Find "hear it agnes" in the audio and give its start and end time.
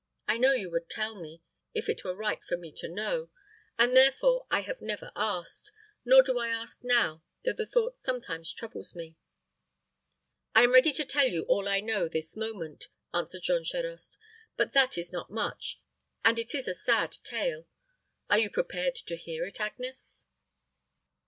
19.15-20.25